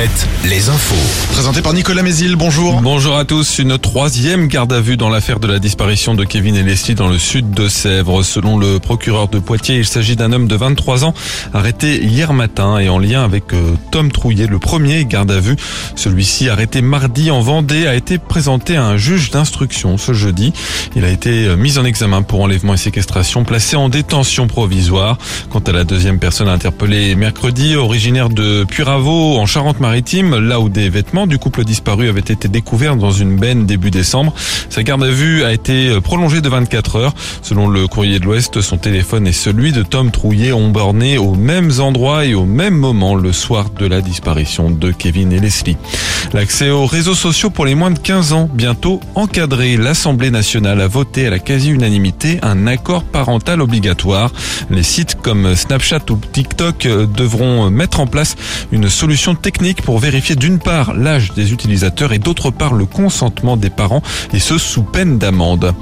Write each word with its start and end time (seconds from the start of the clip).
Alouette, 0.00 0.28
les 0.48 0.70
infos. 0.70 1.30
Présenté 1.32 1.60
par 1.60 1.74
Nicolas 1.74 2.02
Mézil, 2.02 2.36
bonjour. 2.36 2.80
Bonjour 2.80 3.16
à 3.16 3.26
tous. 3.26 3.58
Une 3.58 3.76
troisième 3.76 4.46
garde 4.46 4.72
à 4.72 4.80
vue 4.80 4.96
dans 4.96 5.10
l'affaire 5.10 5.40
de 5.40 5.46
la 5.46 5.58
disparition 5.58 6.14
de 6.14 6.24
Kevin 6.24 6.56
et 6.56 6.62
Leslie 6.62 6.94
dans 6.94 7.08
le 7.08 7.18
sud 7.18 7.50
de 7.50 7.68
Sèvres. 7.68 8.22
Selon 8.22 8.56
le 8.56 8.78
procureur 8.78 9.28
de 9.28 9.38
Poitiers, 9.38 9.76
il 9.76 9.84
s'agit 9.84 10.16
d'un 10.16 10.32
homme 10.32 10.48
de 10.48 10.56
23 10.56 11.04
ans 11.04 11.12
arrêté 11.52 12.02
hier 12.02 12.32
matin 12.32 12.78
et 12.78 12.88
en 12.88 12.98
lien 12.98 13.22
avec 13.22 13.52
euh, 13.52 13.74
Tom 13.90 14.10
Trouillet, 14.10 14.46
le 14.46 14.58
premier 14.58 15.04
garde 15.04 15.30
à 15.30 15.40
vue. 15.40 15.56
Celui-ci 15.96 16.48
arrêté 16.48 16.80
mardi 16.80 17.30
en 17.30 17.40
Vendée 17.40 17.86
a 17.86 17.94
été 17.94 18.16
présenté 18.16 18.76
à 18.76 18.84
un 18.84 18.96
juge 18.96 19.30
d'instruction 19.30 19.98
ce 19.98 20.14
jeudi. 20.14 20.54
Il 20.96 21.04
a 21.04 21.10
été 21.10 21.46
euh, 21.46 21.56
mis 21.56 21.78
en 21.78 21.84
examen 21.84 22.22
pour 22.22 22.40
enlèvement 22.40 22.72
et 22.72 22.78
séquestration, 22.78 23.44
placé 23.44 23.76
en 23.76 23.90
détention 23.90 24.46
provisoire. 24.46 25.18
Quant 25.50 25.60
à 25.60 25.72
la 25.72 25.84
deuxième 25.84 26.18
personne 26.18 26.48
interpellée 26.48 27.14
mercredi, 27.16 27.76
originaire 27.76 28.30
de 28.30 28.64
Puravo 28.64 29.38
en 29.38 29.44
Charente-Maritime, 29.44 29.89
là 29.92 30.60
où 30.60 30.68
des 30.68 30.88
vêtements 30.88 31.26
du 31.26 31.38
couple 31.38 31.64
disparu 31.64 32.08
avaient 32.08 32.20
été 32.20 32.48
découverts 32.48 32.96
dans 32.96 33.10
une 33.10 33.36
benne 33.36 33.66
début 33.66 33.90
décembre. 33.90 34.32
Sa 34.68 34.82
garde 34.82 35.02
à 35.02 35.10
vue 35.10 35.44
a 35.44 35.52
été 35.52 36.00
prolongée 36.00 36.40
de 36.40 36.48
24 36.48 36.96
heures. 36.96 37.14
Selon 37.42 37.68
le 37.68 37.86
courrier 37.88 38.18
de 38.20 38.24
l'Ouest, 38.24 38.60
son 38.60 38.76
téléphone 38.76 39.26
et 39.26 39.32
celui 39.32 39.72
de 39.72 39.82
Tom 39.82 40.10
Trouillet 40.10 40.52
ont 40.52 40.70
borné 40.70 41.18
aux 41.18 41.34
mêmes 41.34 41.72
endroits 41.80 42.24
et 42.24 42.34
au 42.34 42.44
même 42.44 42.74
moment 42.74 43.14
le 43.14 43.32
soir 43.32 43.70
de 43.70 43.86
la 43.86 44.00
disparition 44.00 44.70
de 44.70 44.92
Kevin 44.92 45.32
et 45.32 45.40
Leslie. 45.40 45.76
L'accès 46.32 46.70
aux 46.70 46.86
réseaux 46.86 47.14
sociaux 47.14 47.50
pour 47.50 47.66
les 47.66 47.74
moins 47.74 47.90
de 47.90 47.98
15 47.98 48.32
ans, 48.32 48.48
bientôt 48.52 49.00
encadré. 49.16 49.76
L'Assemblée 49.76 50.30
nationale 50.30 50.80
a 50.80 50.86
voté 50.86 51.26
à 51.26 51.30
la 51.30 51.40
quasi-unanimité 51.40 52.38
un 52.42 52.66
accord 52.66 53.02
parental 53.02 53.60
obligatoire. 53.60 54.30
Les 54.70 54.84
sites 54.84 55.16
comme 55.20 55.56
Snapchat 55.56 56.10
ou 56.10 56.16
TikTok 56.32 56.86
devront 57.16 57.70
mettre 57.70 58.00
en 58.00 58.06
place 58.06 58.36
une 58.70 58.88
solution 58.88 59.34
technique 59.34 59.79
pour 59.80 59.98
vérifier 59.98 60.36
d'une 60.36 60.58
part 60.58 60.94
l'âge 60.94 61.32
des 61.32 61.52
utilisateurs 61.52 62.12
et 62.12 62.18
d'autre 62.18 62.50
part 62.50 62.74
le 62.74 62.86
consentement 62.86 63.56
des 63.56 63.70
parents 63.70 64.02
et 64.32 64.38
ce 64.38 64.58
sous 64.58 64.82
peine 64.82 65.18
d'amende. 65.18 65.74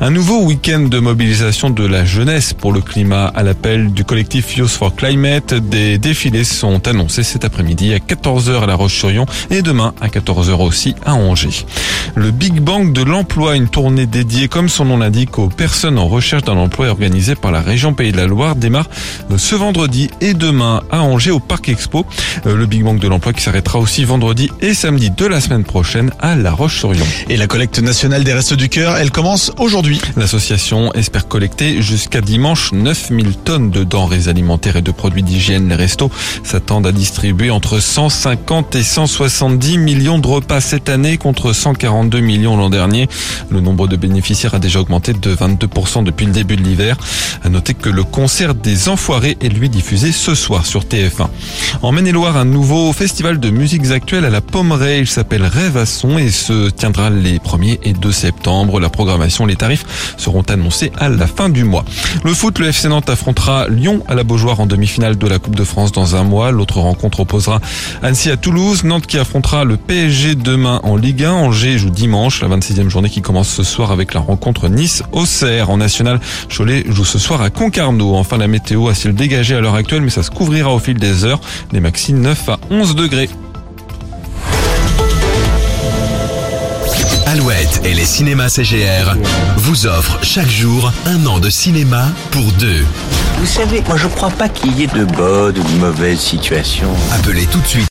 Un 0.00 0.10
nouveau 0.10 0.42
week-end 0.42 0.80
de 0.80 0.98
mobilisation 0.98 1.70
de 1.70 1.86
la 1.86 2.04
jeunesse 2.04 2.52
pour 2.52 2.72
le 2.72 2.80
climat 2.80 3.26
à 3.34 3.42
l'appel 3.42 3.92
du 3.92 4.04
collectif 4.04 4.56
Youth 4.56 4.70
for 4.70 4.94
Climate. 4.94 5.54
Des 5.54 5.98
défilés 5.98 6.44
sont 6.44 6.86
annoncés 6.86 7.22
cet 7.22 7.44
après-midi 7.44 7.92
à 7.94 7.98
14h 7.98 8.62
à 8.62 8.66
La 8.66 8.74
Roche-sur-Yon 8.74 9.26
et 9.50 9.62
demain 9.62 9.94
à 10.00 10.08
14h 10.08 10.54
aussi 10.62 10.94
à 11.04 11.14
Angers. 11.14 11.66
Le 12.14 12.30
Big 12.30 12.60
Bang 12.60 12.92
de 12.92 13.02
l'emploi, 13.02 13.56
une 13.56 13.68
tournée 13.68 14.06
dédiée 14.06 14.48
comme 14.48 14.68
son 14.68 14.84
nom 14.84 14.98
l'indique 14.98 15.38
aux 15.38 15.48
personnes 15.48 15.98
en 15.98 16.08
recherche 16.08 16.44
d'un 16.44 16.56
emploi 16.56 16.88
organisée 16.88 17.34
par 17.34 17.52
la 17.52 17.60
région 17.60 17.94
Pays 17.94 18.12
de 18.12 18.16
la 18.16 18.26
Loire 18.26 18.56
démarre 18.56 18.88
ce 19.36 19.54
vendredi 19.54 20.10
et 20.20 20.34
demain 20.34 20.82
à 20.90 21.02
Angers 21.02 21.30
au 21.30 21.40
Parc 21.40 21.68
Expo. 21.68 22.06
Le 22.44 22.66
Big 22.66 22.82
Bang 22.82 22.98
de 22.98 23.08
l'emploi 23.08 23.32
qui 23.38 23.44
s'arrêtera 23.44 23.78
aussi 23.78 24.04
vendredi 24.04 24.50
et 24.60 24.74
samedi 24.74 25.12
de 25.12 25.24
la 25.24 25.40
semaine 25.40 25.62
prochaine 25.62 26.10
à 26.18 26.34
La 26.34 26.50
Roche-sur-Yon. 26.50 27.04
Et 27.28 27.36
la 27.36 27.46
collecte 27.46 27.78
nationale 27.78 28.24
des 28.24 28.32
Restos 28.32 28.56
du 28.56 28.68
Cœur, 28.68 28.96
elle 28.96 29.12
commence 29.12 29.52
aujourd'hui. 29.58 30.00
L'association 30.16 30.92
espère 30.94 31.28
collecter 31.28 31.80
jusqu'à 31.80 32.20
dimanche 32.20 32.72
9000 32.72 33.36
tonnes 33.36 33.70
de 33.70 33.84
denrées 33.84 34.26
alimentaires 34.26 34.74
et 34.74 34.82
de 34.82 34.90
produits 34.90 35.22
d'hygiène. 35.22 35.68
Les 35.68 35.76
restos 35.76 36.10
s'attendent 36.42 36.88
à 36.88 36.90
distribuer 36.90 37.50
entre 37.50 37.78
150 37.78 38.74
et 38.74 38.82
170 38.82 39.78
millions 39.78 40.18
de 40.18 40.26
repas 40.26 40.60
cette 40.60 40.88
année 40.88 41.16
contre 41.16 41.52
142 41.52 42.18
millions 42.18 42.56
l'an 42.56 42.70
dernier. 42.70 43.08
Le 43.50 43.60
nombre 43.60 43.86
de 43.86 43.94
bénéficiaires 43.94 44.54
a 44.54 44.58
déjà 44.58 44.80
augmenté 44.80 45.12
de 45.12 45.34
22% 45.36 46.02
depuis 46.02 46.26
le 46.26 46.32
début 46.32 46.56
de 46.56 46.62
l'hiver. 46.62 46.96
À 47.44 47.48
noter 47.50 47.74
que 47.74 47.88
le 47.88 48.02
concert 48.02 48.56
des 48.56 48.88
Enfoirés 48.88 49.38
est 49.40 49.48
lui 49.48 49.68
diffusé 49.68 50.10
ce 50.10 50.34
soir 50.34 50.66
sur 50.66 50.82
TF1. 50.82 51.28
En 51.82 51.92
Maine-et-Loire, 51.92 52.36
un 52.36 52.44
nouveau 52.44 52.92
festival 52.92 53.27
de 53.36 53.50
musiques 53.50 53.90
actuelles 53.90 54.24
à 54.24 54.30
la 54.30 54.40
Pommeraye. 54.40 55.00
Il 55.00 55.06
s'appelle 55.06 55.44
Rêve 55.44 55.76
à 55.76 55.84
son 55.84 56.16
et 56.16 56.30
se 56.30 56.70
tiendra 56.70 57.10
les 57.10 57.38
1er 57.38 57.78
et 57.82 57.92
2 57.92 58.10
septembre. 58.10 58.80
La 58.80 58.88
programmation, 58.88 59.44
les 59.44 59.56
tarifs 59.56 60.14
seront 60.16 60.40
annoncés 60.42 60.90
à 60.98 61.10
la 61.10 61.26
fin 61.26 61.50
du 61.50 61.64
mois. 61.64 61.84
Le 62.24 62.32
foot, 62.32 62.58
le 62.58 62.68
FC 62.68 62.88
Nantes 62.88 63.10
affrontera 63.10 63.68
Lyon 63.68 64.02
à 64.08 64.14
la 64.14 64.24
Beaujoire 64.24 64.60
en 64.60 64.66
demi-finale 64.66 65.18
de 65.18 65.26
la 65.26 65.38
Coupe 65.38 65.56
de 65.56 65.64
France 65.64 65.92
dans 65.92 66.16
un 66.16 66.22
mois. 66.22 66.50
L'autre 66.50 66.78
rencontre 66.78 67.20
opposera 67.20 67.60
Annecy 68.02 68.30
à 68.30 68.38
Toulouse. 68.38 68.84
Nantes 68.84 69.06
qui 69.06 69.18
affrontera 69.18 69.64
le 69.64 69.76
PSG 69.76 70.34
demain 70.34 70.80
en 70.82 70.96
Ligue 70.96 71.24
1. 71.24 71.32
Angers 71.32 71.76
joue 71.76 71.90
dimanche, 71.90 72.40
la 72.40 72.48
26e 72.48 72.88
journée 72.88 73.10
qui 73.10 73.20
commence 73.20 73.50
ce 73.50 73.62
soir 73.62 73.92
avec 73.92 74.14
la 74.14 74.20
rencontre 74.20 74.68
Nice-Auxerre. 74.68 75.68
En 75.68 75.76
national, 75.76 76.18
Cholet 76.48 76.84
joue 76.88 77.04
ce 77.04 77.18
soir 77.18 77.42
à 77.42 77.50
Concarneau. 77.50 78.14
Enfin, 78.14 78.38
la 78.38 78.48
météo 78.48 78.88
a 78.88 78.94
ciel 78.94 79.14
dégagé 79.14 79.54
à 79.54 79.60
l'heure 79.60 79.74
actuelle, 79.74 80.02
mais 80.02 80.10
ça 80.10 80.22
se 80.22 80.30
couvrira 80.30 80.72
au 80.72 80.78
fil 80.78 80.98
des 80.98 81.24
heures. 81.24 81.40
Les 81.72 81.80
maxi 81.80 82.12
9 82.14 82.48
à 82.48 82.58
11 82.70 82.94
degrés. 83.18 83.48
Alouette 87.26 87.82
et 87.84 87.92
les 87.92 88.06
cinémas 88.06 88.48
CGR 88.48 89.14
vous 89.58 89.86
offrent 89.86 90.18
chaque 90.22 90.48
jour 90.48 90.90
un 91.04 91.26
an 91.26 91.40
de 91.40 91.50
cinéma 91.50 92.06
pour 92.30 92.50
deux. 92.52 92.84
Vous 93.38 93.46
savez, 93.46 93.82
moi 93.86 93.96
je 93.98 94.08
crois 94.08 94.30
pas 94.30 94.48
qu'il 94.48 94.76
y 94.78 94.84
ait 94.84 94.86
de 94.86 95.04
bonnes 95.04 95.58
ou 95.58 95.62
de 95.62 95.78
mauvaises 95.78 96.20
situations. 96.20 96.90
Appelez 97.12 97.44
tout 97.46 97.60
de 97.60 97.66
suite 97.66 97.86